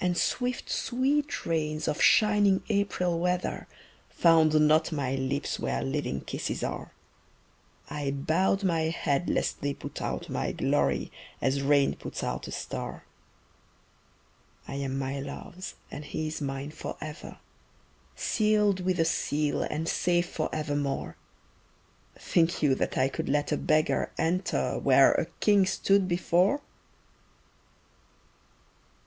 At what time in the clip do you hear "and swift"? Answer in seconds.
0.00-0.70